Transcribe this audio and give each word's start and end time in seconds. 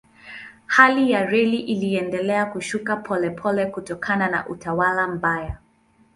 Hali 0.65 1.11
ya 1.11 1.25
reli 1.25 1.59
iliendelea 1.59 2.45
kushuka 2.45 2.95
polepole 2.95 3.65
kutokana 3.65 4.27
na 4.29 4.47
utawala 4.47 5.07
mbaya. 5.07 5.57